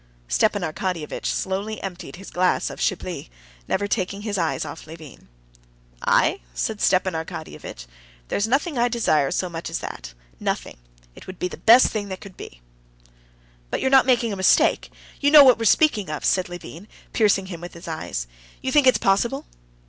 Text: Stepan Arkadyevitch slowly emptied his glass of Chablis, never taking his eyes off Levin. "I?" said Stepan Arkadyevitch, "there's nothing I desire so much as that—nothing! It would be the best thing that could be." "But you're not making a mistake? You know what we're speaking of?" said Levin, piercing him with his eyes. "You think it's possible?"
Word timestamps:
Stepan 0.27 0.63
Arkadyevitch 0.63 1.27
slowly 1.27 1.79
emptied 1.83 2.15
his 2.15 2.31
glass 2.31 2.71
of 2.71 2.81
Chablis, 2.81 3.29
never 3.67 3.85
taking 3.85 4.23
his 4.23 4.35
eyes 4.35 4.65
off 4.65 4.87
Levin. 4.87 5.27
"I?" 6.03 6.39
said 6.55 6.81
Stepan 6.81 7.13
Arkadyevitch, 7.13 7.85
"there's 8.27 8.47
nothing 8.47 8.79
I 8.79 8.87
desire 8.87 9.29
so 9.29 9.47
much 9.47 9.69
as 9.69 9.77
that—nothing! 9.77 10.77
It 11.13 11.27
would 11.27 11.37
be 11.37 11.47
the 11.49 11.55
best 11.57 11.89
thing 11.89 12.07
that 12.07 12.19
could 12.19 12.35
be." 12.35 12.61
"But 13.69 13.79
you're 13.79 13.91
not 13.91 14.07
making 14.07 14.33
a 14.33 14.41
mistake? 14.41 14.91
You 15.19 15.29
know 15.29 15.43
what 15.43 15.59
we're 15.59 15.65
speaking 15.65 16.09
of?" 16.09 16.25
said 16.25 16.49
Levin, 16.49 16.87
piercing 17.13 17.45
him 17.45 17.61
with 17.61 17.75
his 17.75 17.87
eyes. 17.87 18.25
"You 18.59 18.71
think 18.71 18.87
it's 18.87 18.97
possible?" 18.97 19.45